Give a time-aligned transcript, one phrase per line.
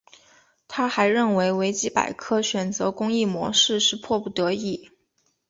[0.67, 4.89] 他还认为维基百科选择公益模式是迫不得已。